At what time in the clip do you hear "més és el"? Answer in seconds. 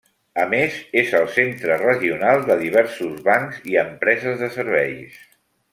0.53-1.27